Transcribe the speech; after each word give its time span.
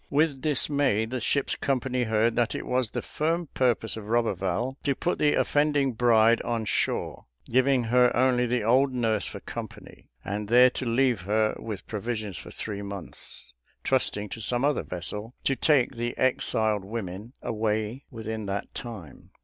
With 0.09 0.41
dismay, 0.41 1.05
the 1.05 1.21
ship's 1.21 1.55
company 1.55 2.05
heard 2.05 2.35
that 2.35 2.55
it 2.55 2.65
was 2.65 2.89
the 2.89 3.03
firm 3.03 3.49
purpose 3.53 3.95
of 3.95 4.05
Roberval 4.05 4.77
to 4.83 4.95
put 4.95 5.19
the 5.19 5.35
offending 5.35 5.93
bride 5.93 6.41
on 6.41 6.65
shore, 6.65 7.25
giving 7.47 7.83
her 7.83 8.11
only 8.17 8.47
the 8.47 8.63
old 8.63 8.91
nurse 8.91 9.27
for 9.27 9.39
company, 9.41 10.09
and 10.25 10.47
there 10.47 10.71
to 10.71 10.87
leave 10.87 11.21
her 11.29 11.53
with 11.59 11.85
provisions 11.85 12.39
for 12.39 12.49
three 12.49 12.81
months, 12.81 13.53
trusting 13.83 14.29
to 14.29 14.41
some 14.41 14.65
other 14.65 14.81
vessel 14.81 15.35
to 15.43 15.55
take 15.55 15.91
the 15.91 16.17
exiled 16.17 16.83
women 16.83 17.33
away 17.43 18.05
within 18.09 18.47
that 18.47 18.73
time. 18.73 19.29